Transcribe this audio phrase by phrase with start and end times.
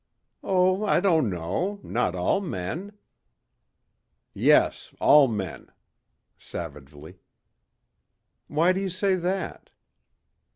[0.41, 1.79] "Oh I don't know.
[1.83, 2.97] Not all men."
[4.33, 4.95] "Yes.
[4.99, 5.69] All men."
[6.39, 7.19] Savagely.
[8.47, 9.69] "Why do you say that?"